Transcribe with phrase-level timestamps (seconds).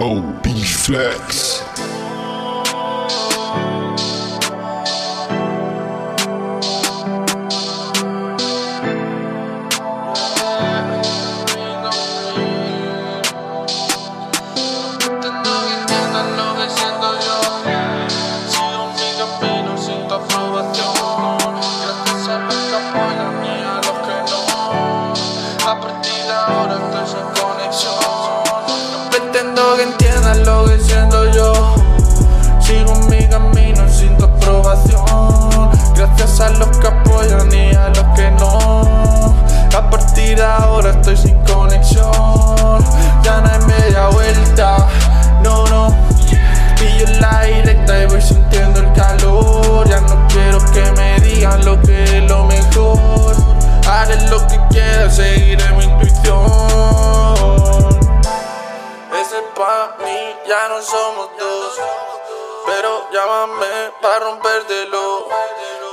[0.00, 1.99] OB Flex.
[29.60, 31.74] Que entiendas lo que siento yo.
[32.60, 35.70] Sigo mi camino sin tu aprobación.
[35.94, 39.34] Gracias a los que apoyan y a los que no.
[39.76, 42.10] A partir de ahora estoy sin conexión.
[43.22, 44.88] Ya no hay media vuelta.
[45.44, 45.94] No, no.
[46.78, 49.86] Pillo la directa y voy sintiendo el calor.
[49.86, 53.36] Ya no quiero que me digan lo que es lo mejor.
[53.86, 55.59] Haré lo que quiera, seguiré
[60.46, 61.80] ya no somos dos.
[62.66, 63.66] Pero llámame
[64.00, 65.28] para rompértelo.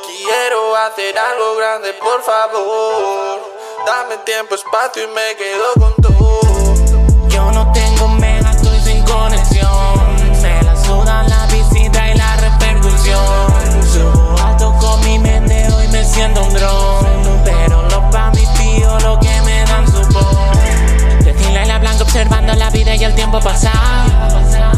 [0.06, 3.40] Quiero hacer algo grande, por favor.
[3.86, 7.30] Dame tiempo, espacio y me quedo con todo.
[7.30, 10.42] Yo no tengo mega, estoy sin conexión.
[10.42, 13.84] Me la suda la visita y la repercusión.
[13.94, 17.42] Subo alto con mi mente, hoy me siento un dron.
[17.44, 21.24] Pero los pa' mis tíos lo que me dan su voz.
[21.24, 23.87] Decirle la blanca observando la vida y el tiempo pasar.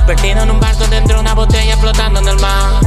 [0.09, 2.81] Perdido en un barco dentro de una botella flotando en el mar.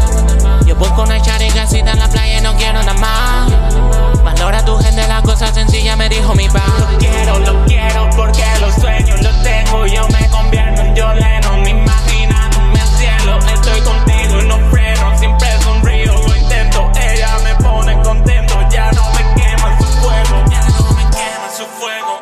[0.67, 4.25] Yo busco una charigasita en la playa y no quiero nada más.
[4.25, 6.65] Valora tu gente, la cosa sencilla, me dijo mi papá.
[6.81, 9.87] Lo quiero, lo quiero porque los sueños los tengo.
[9.87, 13.39] Yo me convierto en John Lennon, imaginándome al cielo.
[13.55, 16.91] Estoy contigo y no freno, siempre sonrío, lo intento.
[16.97, 20.45] Ella me pone contento, ya no me quema su fuego.
[20.51, 22.21] Ya no me quema su fuego.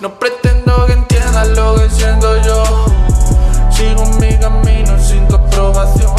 [0.00, 2.64] No pretendo que entiendas lo que siento yo.
[3.70, 6.17] Sigo mi camino sin tu aprobación.